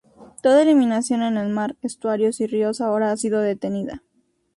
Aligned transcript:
Toda 0.41 0.63
eliminación 0.63 1.21
en 1.21 1.37
el 1.37 1.49
mar, 1.49 1.75
estuarios 1.83 2.39
y 2.39 2.47
ríos 2.47 2.81
ahora 2.81 3.11
ha 3.11 3.17
sido 3.17 3.39
detenida. 3.39 4.01